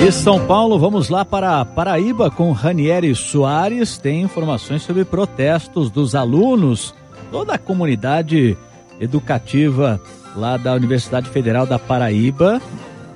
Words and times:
De 0.00 0.10
São 0.10 0.46
Paulo, 0.46 0.78
vamos 0.78 1.10
lá 1.10 1.26
para 1.26 1.62
Paraíba 1.62 2.30
com 2.30 2.52
Ranieri 2.52 3.14
Soares. 3.14 3.98
Tem 3.98 4.22
informações 4.22 4.80
sobre 4.80 5.04
protestos 5.04 5.90
dos 5.90 6.14
alunos, 6.14 6.94
toda 7.30 7.52
a 7.52 7.58
comunidade 7.58 8.56
educativa 8.98 10.00
lá 10.34 10.56
da 10.56 10.72
Universidade 10.72 11.28
Federal 11.28 11.66
da 11.66 11.78
Paraíba 11.78 12.62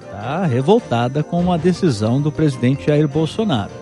está 0.05 0.45
revoltada 0.45 1.23
com 1.23 1.51
a 1.51 1.57
decisão 1.57 2.21
do 2.21 2.31
presidente 2.31 2.87
Jair 2.87 3.09
Bolsonaro. 3.09 3.73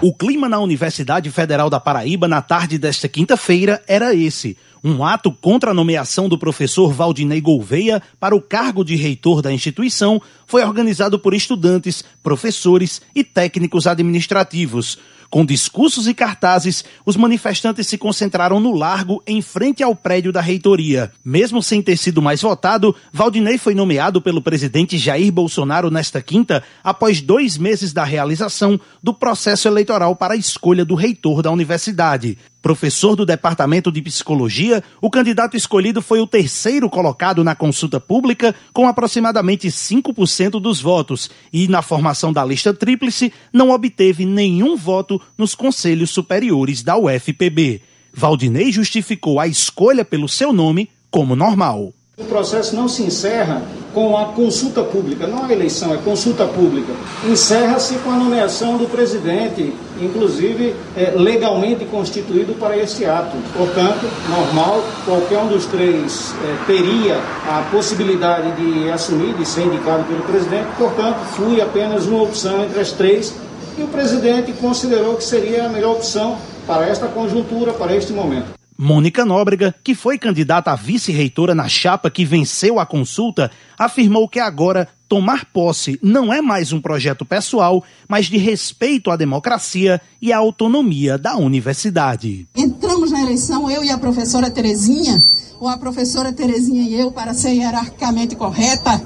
O 0.00 0.14
clima 0.14 0.48
na 0.48 0.60
Universidade 0.60 1.30
Federal 1.30 1.68
da 1.68 1.80
Paraíba 1.80 2.28
na 2.28 2.40
tarde 2.40 2.78
desta 2.78 3.08
quinta-feira 3.08 3.82
era 3.86 4.14
esse. 4.14 4.56
Um 4.82 5.04
ato 5.04 5.32
contra 5.32 5.72
a 5.72 5.74
nomeação 5.74 6.28
do 6.28 6.38
professor 6.38 6.92
Valdinei 6.92 7.40
Gouveia 7.40 8.02
para 8.20 8.36
o 8.36 8.40
cargo 8.40 8.84
de 8.84 8.94
reitor 8.94 9.42
da 9.42 9.52
instituição 9.52 10.20
foi 10.46 10.64
organizado 10.64 11.18
por 11.18 11.34
estudantes, 11.34 12.04
professores 12.22 13.02
e 13.14 13.24
técnicos 13.24 13.86
administrativos. 13.86 14.98
Com 15.30 15.44
discursos 15.44 16.06
e 16.06 16.14
cartazes, 16.14 16.82
os 17.04 17.14
manifestantes 17.14 17.86
se 17.86 17.98
concentraram 17.98 18.58
no 18.58 18.74
largo 18.74 19.22
em 19.26 19.42
frente 19.42 19.82
ao 19.82 19.94
prédio 19.94 20.32
da 20.32 20.40
reitoria. 20.40 21.12
Mesmo 21.22 21.62
sem 21.62 21.82
ter 21.82 21.98
sido 21.98 22.22
mais 22.22 22.40
votado, 22.40 22.96
Valdinei 23.12 23.58
foi 23.58 23.74
nomeado 23.74 24.22
pelo 24.22 24.40
presidente 24.40 24.96
Jair 24.96 25.30
Bolsonaro 25.30 25.90
nesta 25.90 26.22
quinta, 26.22 26.62
após 26.82 27.20
dois 27.20 27.58
meses 27.58 27.92
da 27.92 28.04
realização 28.04 28.80
do 29.02 29.12
processo 29.12 29.68
eleitoral 29.68 30.16
para 30.16 30.32
a 30.32 30.36
escolha 30.36 30.84
do 30.84 30.94
reitor 30.94 31.42
da 31.42 31.50
universidade. 31.50 32.38
Professor 32.68 33.16
do 33.16 33.24
Departamento 33.24 33.90
de 33.90 34.02
Psicologia, 34.02 34.84
o 35.00 35.08
candidato 35.08 35.56
escolhido 35.56 36.02
foi 36.02 36.20
o 36.20 36.26
terceiro 36.26 36.90
colocado 36.90 37.42
na 37.42 37.54
consulta 37.54 37.98
pública, 37.98 38.54
com 38.74 38.86
aproximadamente 38.86 39.68
5% 39.68 40.60
dos 40.60 40.78
votos, 40.78 41.30
e 41.50 41.66
na 41.66 41.80
formação 41.80 42.30
da 42.30 42.44
lista 42.44 42.74
tríplice 42.74 43.32
não 43.50 43.70
obteve 43.70 44.26
nenhum 44.26 44.76
voto 44.76 45.18
nos 45.38 45.54
conselhos 45.54 46.10
superiores 46.10 46.82
da 46.82 46.94
UFPB. 46.94 47.80
Valdinei 48.12 48.70
justificou 48.70 49.40
a 49.40 49.46
escolha 49.46 50.04
pelo 50.04 50.28
seu 50.28 50.52
nome 50.52 50.90
como 51.10 51.34
normal. 51.34 51.94
O 52.18 52.24
processo 52.24 52.76
não 52.76 52.86
se 52.86 53.02
encerra 53.02 53.66
com 53.98 54.16
a 54.16 54.26
consulta 54.26 54.84
pública, 54.84 55.26
não 55.26 55.44
a 55.44 55.52
eleição, 55.52 55.92
é 55.92 55.96
consulta 55.96 56.44
pública. 56.44 56.92
Encerra-se 57.28 57.96
com 57.96 58.12
a 58.12 58.14
nomeação 58.14 58.76
do 58.76 58.88
presidente, 58.88 59.74
inclusive 60.00 60.72
é, 60.96 61.14
legalmente 61.16 61.84
constituído 61.84 62.54
para 62.54 62.76
esse 62.76 63.04
ato. 63.04 63.36
Portanto, 63.56 64.08
normal, 64.28 64.84
qualquer 65.04 65.38
um 65.38 65.48
dos 65.48 65.66
três 65.66 66.32
é, 66.44 66.64
teria 66.64 67.16
a 67.48 67.68
possibilidade 67.72 68.52
de 68.52 68.88
assumir, 68.88 69.34
de 69.34 69.44
ser 69.44 69.62
indicado 69.62 70.04
pelo 70.04 70.22
presidente. 70.22 70.68
Portanto, 70.78 71.18
fui 71.32 71.60
apenas 71.60 72.06
uma 72.06 72.22
opção 72.22 72.62
entre 72.62 72.78
as 72.78 72.92
três 72.92 73.34
e 73.76 73.82
o 73.82 73.88
presidente 73.88 74.52
considerou 74.52 75.16
que 75.16 75.24
seria 75.24 75.66
a 75.66 75.68
melhor 75.68 75.96
opção 75.96 76.38
para 76.68 76.86
esta 76.86 77.08
conjuntura, 77.08 77.72
para 77.72 77.96
este 77.96 78.12
momento. 78.12 78.57
Mônica 78.80 79.24
Nóbrega, 79.24 79.74
que 79.82 79.92
foi 79.92 80.16
candidata 80.16 80.70
a 80.70 80.76
vice-reitora 80.76 81.52
na 81.52 81.68
chapa 81.68 82.08
que 82.08 82.24
venceu 82.24 82.78
a 82.78 82.86
consulta, 82.86 83.50
afirmou 83.76 84.28
que 84.28 84.38
agora 84.38 84.86
tomar 85.08 85.46
posse 85.46 85.98
não 86.00 86.32
é 86.32 86.40
mais 86.40 86.72
um 86.72 86.80
projeto 86.80 87.24
pessoal, 87.24 87.82
mas 88.06 88.26
de 88.26 88.36
respeito 88.36 89.10
à 89.10 89.16
democracia 89.16 90.00
e 90.22 90.32
à 90.32 90.38
autonomia 90.38 91.18
da 91.18 91.36
universidade. 91.36 92.46
Entramos 92.54 93.10
na 93.10 93.20
eleição, 93.20 93.68
eu 93.68 93.82
e 93.82 93.90
a 93.90 93.98
professora 93.98 94.48
Terezinha, 94.48 95.24
ou 95.58 95.66
a 95.66 95.76
professora 95.76 96.32
Terezinha 96.32 96.82
e 96.82 96.94
eu, 96.94 97.10
para 97.10 97.34
ser 97.34 97.54
hierarquicamente 97.54 98.36
correta, 98.36 99.02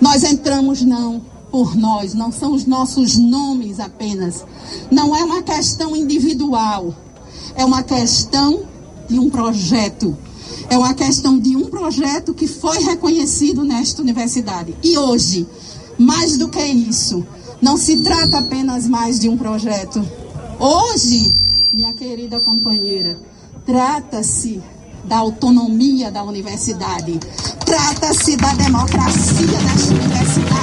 nós 0.00 0.24
entramos 0.24 0.80
não 0.80 1.20
por 1.50 1.76
nós, 1.76 2.14
não 2.14 2.32
são 2.32 2.54
os 2.54 2.64
nossos 2.64 3.18
nomes 3.18 3.78
apenas. 3.78 4.42
Não 4.90 5.14
é 5.14 5.22
uma 5.22 5.42
questão 5.42 5.94
individual, 5.94 6.94
é 7.54 7.62
uma 7.62 7.82
questão 7.82 8.71
de 9.08 9.18
um 9.18 9.28
projeto. 9.30 10.16
É 10.68 10.76
uma 10.76 10.94
questão 10.94 11.38
de 11.38 11.56
um 11.56 11.66
projeto 11.66 12.34
que 12.34 12.46
foi 12.46 12.78
reconhecido 12.78 13.64
nesta 13.64 14.02
universidade. 14.02 14.74
E 14.82 14.96
hoje, 14.96 15.46
mais 15.98 16.36
do 16.36 16.48
que 16.48 16.62
isso, 16.62 17.24
não 17.60 17.76
se 17.76 17.98
trata 17.98 18.38
apenas 18.38 18.86
mais 18.88 19.18
de 19.18 19.28
um 19.28 19.36
projeto. 19.36 20.04
Hoje, 20.58 21.34
minha 21.72 21.92
querida 21.92 22.40
companheira, 22.40 23.18
trata-se 23.64 24.62
da 25.04 25.18
autonomia 25.18 26.10
da 26.10 26.22
universidade, 26.22 27.18
trata-se 27.64 28.36
da 28.36 28.54
democracia 28.54 29.46
desta 29.46 29.94
universidade. 29.94 30.61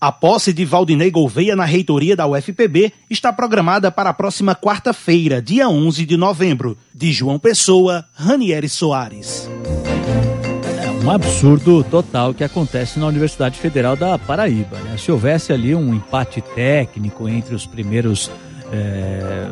A 0.00 0.10
posse 0.10 0.54
de 0.54 0.64
Valdinei 0.64 1.10
Gouveia 1.10 1.54
na 1.54 1.66
reitoria 1.66 2.16
da 2.16 2.26
UFPB 2.26 2.90
está 3.10 3.30
programada 3.30 3.92
para 3.92 4.08
a 4.08 4.14
próxima 4.14 4.54
quarta-feira, 4.54 5.42
dia 5.42 5.68
11 5.68 6.06
de 6.06 6.16
novembro. 6.16 6.78
De 6.94 7.12
João 7.12 7.38
Pessoa, 7.38 8.06
Ranieri 8.14 8.66
Soares. 8.66 9.46
É 10.82 11.04
um 11.04 11.10
absurdo 11.10 11.84
total 11.84 12.32
que 12.32 12.42
acontece 12.42 12.98
na 12.98 13.06
Universidade 13.08 13.58
Federal 13.58 13.94
da 13.94 14.18
Paraíba. 14.18 14.78
Né? 14.78 14.96
Se 14.96 15.12
houvesse 15.12 15.52
ali 15.52 15.74
um 15.74 15.94
empate 15.94 16.40
técnico 16.40 17.28
entre 17.28 17.54
os 17.54 17.66
primeiros 17.66 18.30
é, 18.72 19.48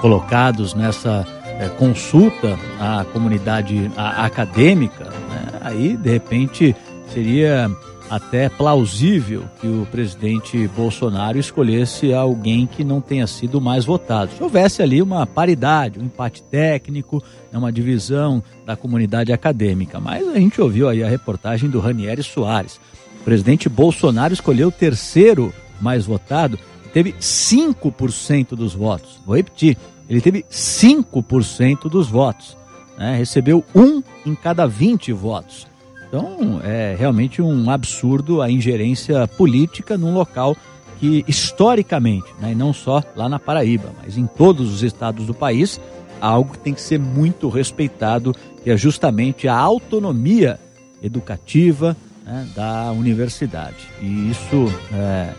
colocados 0.00 0.72
nessa 0.72 1.26
é, 1.44 1.68
consulta 1.68 2.58
à 2.80 3.04
comunidade 3.04 3.90
acadêmica, 3.98 5.04
né? 5.04 5.60
aí 5.60 5.94
de 5.94 6.08
repente 6.08 6.74
seria 7.12 7.70
até 8.10 8.48
plausível 8.48 9.44
que 9.60 9.66
o 9.66 9.86
presidente 9.90 10.66
Bolsonaro 10.68 11.38
escolhesse 11.38 12.12
alguém 12.12 12.66
que 12.66 12.82
não 12.82 13.00
tenha 13.00 13.26
sido 13.26 13.60
mais 13.60 13.84
votado. 13.84 14.32
Se 14.36 14.42
houvesse 14.42 14.82
ali 14.82 15.02
uma 15.02 15.26
paridade, 15.26 15.98
um 15.98 16.04
empate 16.04 16.42
técnico, 16.42 17.22
né, 17.52 17.58
uma 17.58 17.72
divisão 17.72 18.42
da 18.64 18.76
comunidade 18.76 19.32
acadêmica. 19.32 20.00
Mas 20.00 20.26
a 20.26 20.38
gente 20.38 20.60
ouviu 20.60 20.88
aí 20.88 21.02
a 21.02 21.08
reportagem 21.08 21.68
do 21.68 21.80
Ranieri 21.80 22.22
Soares. 22.22 22.80
O 23.20 23.24
presidente 23.24 23.68
Bolsonaro 23.68 24.32
escolheu 24.32 24.68
o 24.68 24.72
terceiro 24.72 25.52
mais 25.80 26.06
votado, 26.06 26.58
teve 26.92 27.12
5% 27.12 28.50
dos 28.50 28.74
votos. 28.74 29.20
Vou 29.26 29.36
repetir, 29.36 29.76
ele 30.08 30.20
teve 30.20 30.44
5% 30.50 31.88
dos 31.88 32.08
votos. 32.08 32.56
Né? 32.96 33.16
Recebeu 33.16 33.64
um 33.74 34.02
em 34.24 34.34
cada 34.34 34.66
20 34.66 35.12
votos. 35.12 35.66
Então, 36.08 36.60
é 36.64 36.96
realmente 36.98 37.42
um 37.42 37.70
absurdo 37.70 38.40
a 38.40 38.50
ingerência 38.50 39.28
política 39.28 39.98
num 39.98 40.14
local 40.14 40.56
que, 40.98 41.24
historicamente, 41.28 42.26
né, 42.40 42.52
e 42.52 42.54
não 42.54 42.72
só 42.72 43.02
lá 43.14 43.28
na 43.28 43.38
Paraíba, 43.38 43.92
mas 44.02 44.16
em 44.16 44.26
todos 44.26 44.72
os 44.72 44.82
estados 44.82 45.26
do 45.26 45.34
país, 45.34 45.78
algo 46.20 46.52
que 46.52 46.58
tem 46.58 46.74
que 46.74 46.80
ser 46.80 46.98
muito 46.98 47.48
respeitado, 47.48 48.34
que 48.64 48.70
é 48.70 48.76
justamente 48.76 49.46
a 49.46 49.56
autonomia 49.56 50.58
educativa 51.02 51.96
né, 52.24 52.48
da 52.56 52.90
universidade. 52.90 53.76
E 54.00 54.30
isso 54.30 54.66
é, 54.92 55.32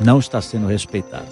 não 0.00 0.18
está 0.18 0.40
sendo 0.40 0.66
respeitado. 0.66 1.28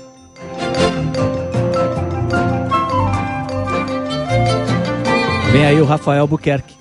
Vem 5.51 5.65
aí 5.65 5.81
o 5.81 5.85
Rafael 5.85 6.27
Buquerque. 6.27 6.78